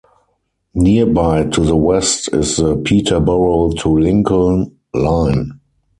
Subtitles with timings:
[0.73, 5.59] Nearby to the west is the Peterborough to Lincoln Line.